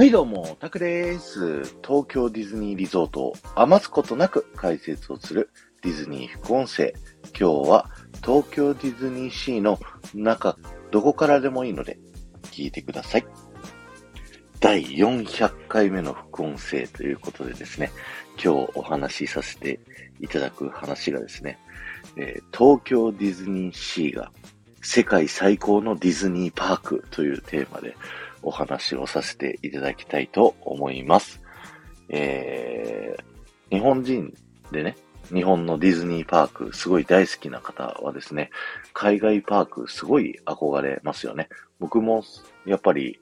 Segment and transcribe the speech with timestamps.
[0.00, 1.62] はいどうも、タクです。
[1.86, 5.50] 東京ディズニーリゾートを余すことなく解説をする
[5.82, 6.94] ディズニー副音声。
[7.38, 7.90] 今日は
[8.24, 9.78] 東京ディズニーシーの
[10.14, 10.56] 中、
[10.90, 11.98] どこからでもいいので
[12.44, 13.26] 聞いてください。
[14.58, 17.90] 第400回目の副音声ということでですね、
[18.42, 19.80] 今日お話しさせて
[20.18, 21.58] いただく話がですね、
[22.16, 24.32] えー、東京ディズニーシーが
[24.80, 27.94] 世界最高のディズニーパークというテーマで
[28.42, 31.40] お話をさせていただきたいと思います。
[32.08, 34.34] えー、日本人
[34.72, 34.96] でね、
[35.32, 38.50] 日本のディズニーパークすごい大好きな方はですね、
[38.92, 41.48] 海外パークすごい憧れますよね。
[41.78, 42.24] 僕も
[42.66, 43.20] やっぱり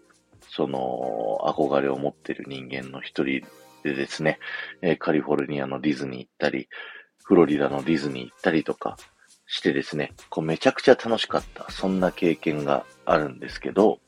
[0.49, 3.43] その憧れを持ってる人間の一人
[3.83, 4.39] でですね、
[4.81, 6.69] えカリフォルニアのディズニー行ったり、
[7.23, 8.97] フロリダのディズニー行ったりとか
[9.47, 14.01] してですね、こうめちゃくちゃ楽しかった、そんな経験があるんですけど、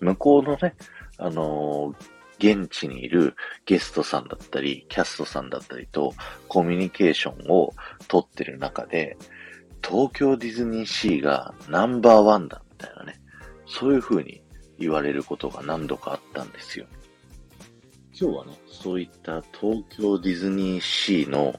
[0.00, 0.74] 向こうのね、
[1.18, 6.14] あのー、現地にいるゲストさんだったり、キャストさんだったりと
[6.48, 7.74] コミュニケーションを
[8.08, 9.16] とってる中で、
[9.86, 13.20] 東京ディズニーシーがナンバーワンだみたいなね、
[13.66, 14.42] そういう風に
[14.78, 16.86] 言われることが何度かあったんですよ。
[18.18, 21.58] 今日はね、そういった東京ディズニーシーの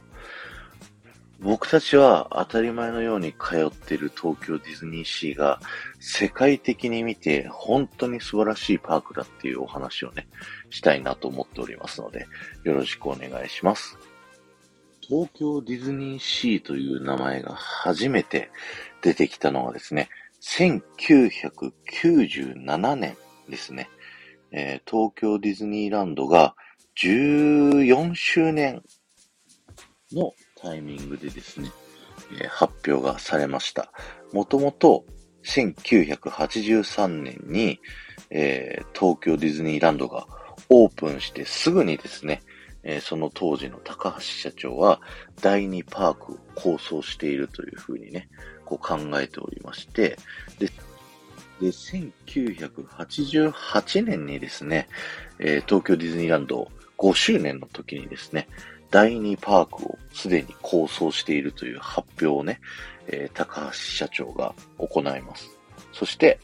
[1.40, 5.60] 僕たちは当たり前のように通っている東京ディズニーシーが
[6.04, 10.28] 世界的に見て本当に素晴らしいパークだっていうお話をね、
[10.72, 12.26] したいなと思っておりますので、
[12.64, 14.00] よろしくお願いします。
[15.00, 18.50] 東京ディズニーシーという名前が初めて
[19.04, 20.10] 出てきたのはですね、
[20.42, 23.16] 1997年
[23.48, 23.88] ですね。
[24.52, 26.56] えー、東京ディズニーランドが
[26.98, 28.82] 14周年
[30.12, 31.70] のタイミングでですね、
[32.42, 33.92] え、発表がされました。
[34.34, 35.06] もともと
[35.44, 37.80] 1983年に、
[38.30, 40.28] えー、東京ディズニーランドが
[40.70, 42.42] オープンしてすぐにですね、
[42.84, 45.02] えー、その当時の高橋社長は
[45.42, 48.30] 第2パークを構想しているというふうにね、
[48.66, 50.18] こう考えておりまして、
[50.60, 50.68] で、
[51.60, 54.88] で1988年にですね、
[55.40, 58.48] えー、東京ディズニーランド5周年の時にですね、
[58.92, 62.60] 第2パークをすでに構想しているという発表をね、
[63.08, 65.50] えー、高橋社長が行います。
[65.94, 66.40] そして、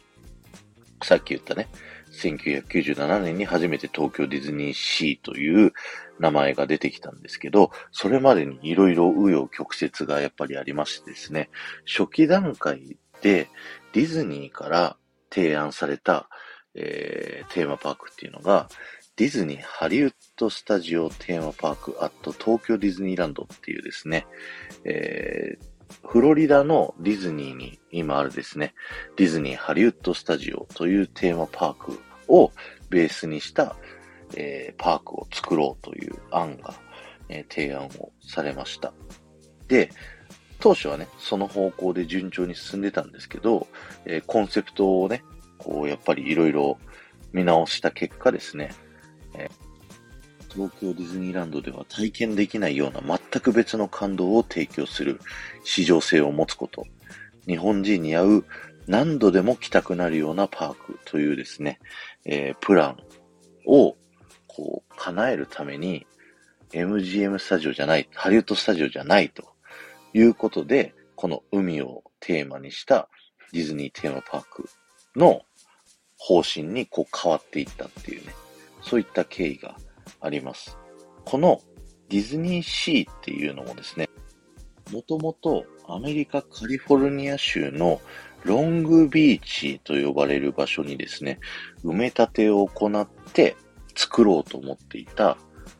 [1.03, 1.67] さっき言ったね、
[2.13, 5.73] 1997年に初めて東京ディズニーシーという
[6.19, 11.49] 名前が出てきたんですけど、それまでに色々紆余曲折がやっぱりありましてですね、
[11.85, 13.49] 初期段階で
[13.93, 14.97] ディズニーから
[15.29, 16.29] 提案された、
[16.73, 18.69] えー、テーマパークっていうのが、
[19.17, 24.27] ディズニーハリウッドスタジオテーマパークアット東京ディズニーランドっていうですね、
[24.85, 28.75] えー、フロリダのディズニーに今あるですね、
[29.15, 32.51] ディズニーハリウッドスタジオというテーマパークを
[32.91, 33.75] ベースにした、
[34.35, 36.75] えー、パークを作ろうという案が、
[37.27, 38.93] えー、提案をされました。
[39.67, 39.89] で、
[40.59, 43.65] 当初はね、その方向で順調に進んでたんですけど、
[44.05, 45.23] え、コンセプトをね、
[45.57, 46.77] こう、やっぱりいろいろ
[47.33, 48.69] 見直した結果ですね、
[49.37, 49.49] え
[50.53, 55.19] 東京ディズニーランドでは体験できないような全く別の感動を提供する
[55.63, 56.85] 市場性を持つこと。
[57.47, 58.45] 日本人に合う
[58.87, 61.79] 何度でも来たくなるようなパークというですね、
[62.25, 62.97] えー、プラン
[63.65, 63.95] を
[64.47, 66.07] こう叶えるために
[66.71, 69.43] MGM スタジオじゃない、ハリウッドスタジオじゃないと
[70.13, 73.07] いうことで、この海をテーマにした
[73.53, 74.69] ディズニーテーマパーク
[75.15, 75.41] の
[76.17, 78.33] 方針にこう変わっていったっていうね。
[78.81, 79.75] そういった経緯が
[80.21, 80.77] あります。
[81.25, 81.61] この
[82.09, 84.09] ディズニーシーっていうのもですね、
[84.91, 87.99] もともとアメリカカリフォルニア州の
[88.43, 91.39] ロングビーチと呼ばれる場所にですね、
[91.83, 93.55] 埋め立てを行って
[93.95, 95.37] 作ろうと思っていた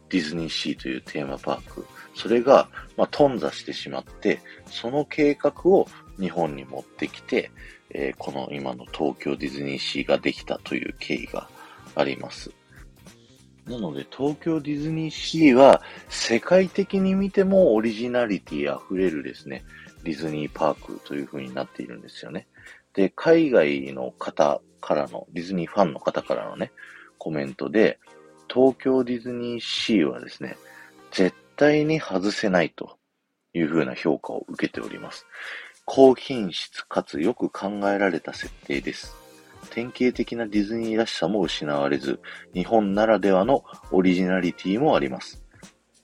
[0.09, 1.85] ディズニーシーというテーマパーク。
[2.15, 5.87] それが、まあ、頓挫してしまって、その計画を
[6.19, 7.51] 日本に持ってきて、
[7.91, 11.47] えー、この今の東京ディズニーシーができたという経緯が
[11.95, 12.51] あります。
[13.67, 19.65] なので、東京ディズニーシーは世界的に見てもオリジナリティ溢れるですね、
[20.03, 22.47] ディズニーパークという風になっているんですよね。
[22.93, 26.71] で、海外の方からの、ディズニーファンの方からのね、
[27.17, 27.99] コメントで、
[28.51, 30.57] 東京ディズニーシーはですね、
[31.11, 32.97] 絶対に外せないと
[33.53, 35.25] いう風な評価を受けております。
[35.85, 39.26] 高品質かつよく考えられた設定です。
[39.67, 42.19] 典型的なディズニーらしさも失われず、
[42.53, 45.43] 日本ならではのオリジナリティもあります。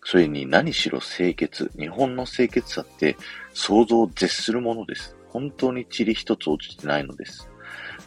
[0.03, 1.71] それに何しろ清潔。
[1.77, 3.15] 日本の清潔さって
[3.53, 5.15] 想像を絶するものです。
[5.29, 7.49] 本当に塵一つ落ちてないのです。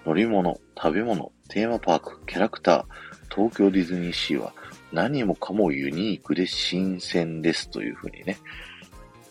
[0.05, 4.53] 乗り物、食べ物、テーマパーク、キャラクター、東京ディズニーシーは
[4.93, 8.39] 何もかもユニークで新鮮ですというふうにね、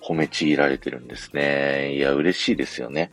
[0.02, 1.96] 褒めちぎられてるんですね。
[1.96, 3.12] いや、嬉しいですよね。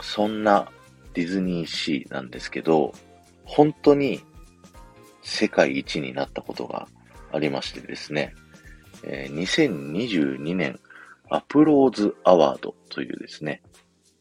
[0.00, 0.70] そんな
[1.18, 2.94] ディズニーシーなんですけど、
[3.44, 4.20] 本当に
[5.22, 6.86] 世界一になったことが
[7.32, 8.36] ありましてですね、
[9.02, 10.78] え、2022年
[11.28, 13.62] アプローズアワードというですね、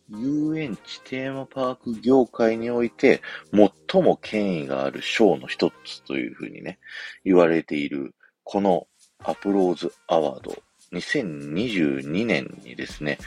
[0.10, 3.22] 遊園地テーマパーク業界において
[3.54, 6.80] 最も権威がある賞の一つというふうにね、
[7.24, 8.88] 言われているこの
[9.20, 10.58] アプローズアワード
[10.94, 13.20] 2022年にですね、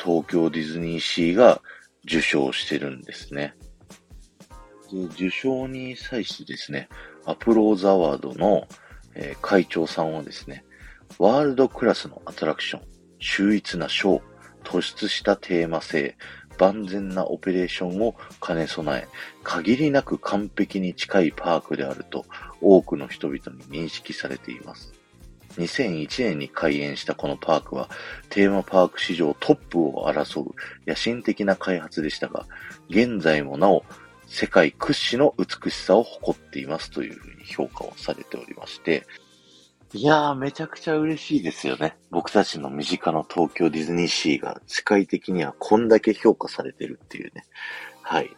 [0.00, 1.60] 東京ディズニーシーが
[2.08, 3.54] 受賞してるんですね。
[4.90, 6.88] で、受賞に際してですね、
[7.26, 8.66] アプローズアワードの、
[9.14, 10.64] えー、会長さんはですね、
[11.18, 12.82] ワールドクラスのアトラクション、
[13.18, 14.22] 秀逸なショー、
[14.64, 16.16] 突出したテーマ性、
[16.58, 19.08] 万全なオペレーションを兼ね備え、
[19.44, 22.24] 限りなく完璧に近いパークであると
[22.60, 23.38] 多くの人々
[23.68, 24.97] に認識されています。
[25.56, 27.88] 2001年に開園したこのパークは、
[28.28, 30.54] テーマパーク史上トップを争う
[30.86, 32.46] 野心的な開発でしたが、
[32.88, 33.84] 現在もなお
[34.26, 39.06] 世界屈指の美しさを誇っていますというふうに評価をされておりまして、
[39.94, 41.96] いやー、めちゃくちゃ嬉しいですよね。
[42.10, 47.46] 僕たちの身近な東京ディズニーシーが世界的にはこんだけ評価されてるっていうね。
[48.02, 48.30] はい。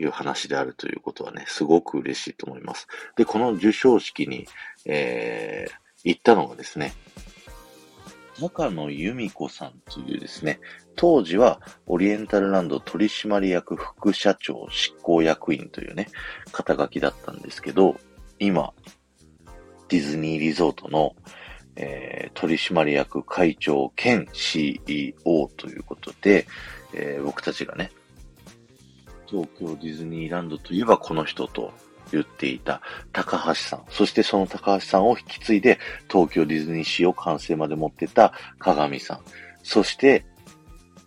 [0.00, 2.86] いう話であるということはね、すごく嬉しいと思います。
[3.16, 4.46] で、この授賞式に、
[4.84, 5.72] えー、
[6.04, 6.94] 行ったのがですね、
[8.40, 10.60] 高野由美子さんというですね、
[10.96, 16.08] 当時はオリエンタルランド取締役副社長執行役員というね、
[16.52, 17.96] 肩書きだったんですけど、
[18.38, 18.72] 今、
[19.88, 21.16] ディズニーリゾートの、
[21.76, 26.46] えー、取締役会長兼 CEO ということで、
[26.94, 27.90] えー、僕たちがね、
[29.26, 31.72] 東京ディズニーランドといえばこの人と
[32.12, 32.80] 言っていた
[33.12, 35.78] 高橋さん、そしてその高橋さんを引き継いで
[36.10, 39.20] 東京ディズニーシーを完成まで持ってた鏡さん、
[39.62, 40.24] そして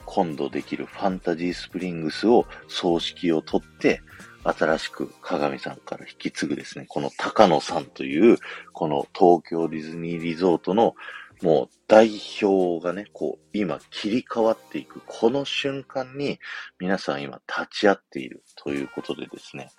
[0.06, 4.01] 今度できるファンタジースプリングスを葬式を取って、
[4.44, 8.38] 新しく鏡さんから引き継ぐですね、この高野さんという、
[8.74, 10.95] この東京ディズニーリゾートの
[11.42, 12.12] もう代
[12.42, 16.39] 表がね、こう、今切り替わっていく、この瞬間に
[16.80, 19.69] 皆さん今立ち会っているということでですね、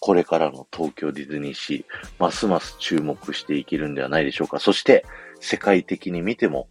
[0.00, 1.84] これからの東京ディズニーシー、
[2.18, 4.58] ますます注目していけるんではないでしょうか。
[4.58, 5.04] そして、
[5.40, 6.68] 世界的に見ても、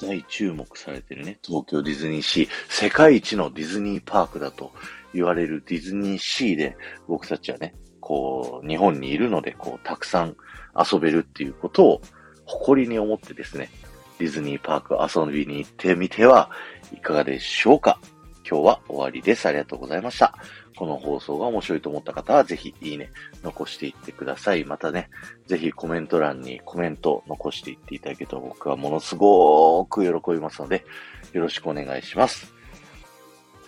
[0.00, 4.72] 大注目されてるね、東京ディズニーシー、世界一のディズニーパークだと
[5.12, 6.76] 言われるディズニーシーで、
[7.08, 10.36] 僕たちはね、こう、日本にいるので、こう、たくさん
[10.76, 12.02] 遊べるっていうことを、
[12.44, 13.70] 誇りに思ってですね、
[14.18, 16.50] ディズニーパーク遊びに行ってみては
[16.92, 18.00] いかがでしょうか
[18.48, 19.46] 今日は終わりです。
[19.46, 20.34] ありがとうございました。
[20.78, 23.10] この放送が面白いと思った方は、ぜひいいね、
[23.42, 24.64] 残していってください。
[24.64, 25.10] またね、
[25.48, 30.84] ぜひコメント欄にコメント残していっていただけると僕はものすごく喜びますので、
[31.32, 32.54] よろしくお願いします。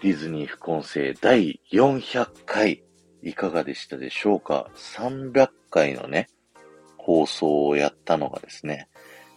[0.03, 2.85] ディズニー副音声第400回、
[3.25, 6.29] いかがでしたでしょうか ?300 回のね、
[6.97, 8.89] 放送をやったのがですね、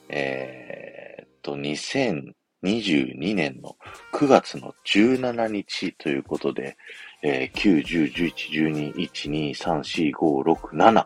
[0.10, 2.34] えー、っと、2000、
[2.64, 3.78] 22年の
[4.14, 6.78] 9月の17日ということで、
[7.26, 11.06] えー、9、10、11、12、1、2、3、4、5、6、7。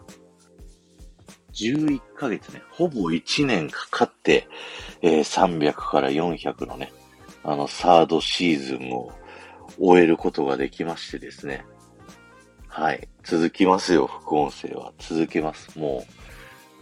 [1.53, 4.47] 11ヶ月ね、ほぼ1年かかって、
[5.01, 6.91] えー、300から400のね、
[7.43, 9.11] あの、サードシーズンを
[9.79, 11.65] 終えることができましてですね。
[12.67, 13.07] はい。
[13.23, 14.93] 続きますよ、副音声は。
[14.99, 15.77] 続けます。
[15.77, 16.05] も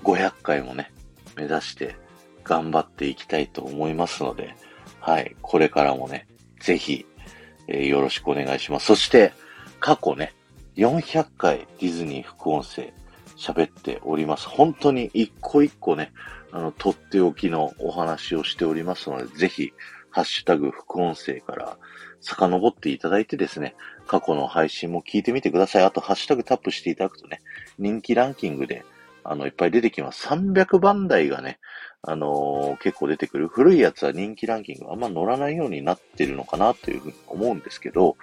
[0.02, 0.92] う、500回もね、
[1.36, 1.96] 目指して
[2.44, 4.56] 頑張っていきたいと思いますので、
[5.00, 5.36] はい。
[5.42, 6.28] これからもね、
[6.60, 7.06] ぜひ、
[7.68, 8.88] えー、よろしくお願いします。
[8.88, 9.34] そして、
[9.80, 10.34] 過去ね、
[10.76, 12.94] 400回ディズニー副音声
[13.38, 14.48] 喋っております。
[14.48, 16.12] 本当に一個一個ね、
[16.52, 19.74] あの、とっておきのお話をしておりますので、ぜひ、
[20.10, 21.78] ハッシュタグ副音声から
[22.22, 23.76] 遡っていただいてですね、
[24.08, 25.84] 過去の配信も聞いてみてください。
[25.84, 27.42] あと、ハッシュタグタップしていただくとね、
[27.78, 28.86] 人気ランキングで、
[29.26, 30.28] あの、いっぱい出てきます。
[30.28, 31.60] 300番台がね、
[32.04, 33.48] あのー、結構出てくる。
[33.48, 38.18] 古いやつは人気ランキングあんま乗らないようになってるのかなというふうに思うんですけど、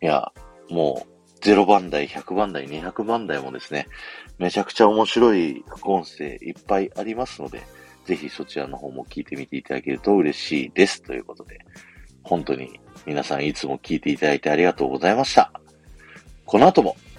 [0.00, 0.32] いや、
[0.70, 3.88] もう、0番台、100番台、200番台もですね、
[4.38, 7.62] めちゃくちゃ面白い副音声いっぱいありますので、
[8.04, 11.02] ぜひそちらの方も聞いてみていただけると嬉しいです。
[11.02, 11.58] ということで、
[12.22, 15.52] 本当に皆さんいつも聞いていただいてありがとうございました。
[16.44, 16.96] この後も